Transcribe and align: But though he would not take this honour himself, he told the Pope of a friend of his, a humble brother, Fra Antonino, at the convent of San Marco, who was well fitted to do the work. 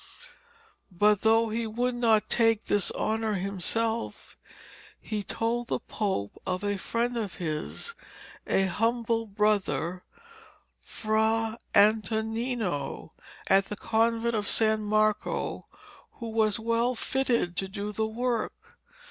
But 0.91 1.21
though 1.21 1.49
he 1.49 1.67
would 1.67 1.93
not 1.93 2.27
take 2.27 2.65
this 2.65 2.91
honour 2.93 3.35
himself, 3.35 4.35
he 4.99 5.21
told 5.21 5.67
the 5.67 5.77
Pope 5.77 6.41
of 6.43 6.63
a 6.63 6.77
friend 6.79 7.15
of 7.15 7.35
his, 7.35 7.93
a 8.47 8.63
humble 8.65 9.27
brother, 9.27 10.03
Fra 10.83 11.59
Antonino, 11.75 13.11
at 13.47 13.65
the 13.67 13.75
convent 13.75 14.33
of 14.33 14.47
San 14.47 14.81
Marco, 14.81 15.67
who 16.13 16.29
was 16.31 16.59
well 16.59 16.95
fitted 16.95 17.55
to 17.57 17.67
do 17.67 17.91
the 17.91 18.07
work. 18.07 18.79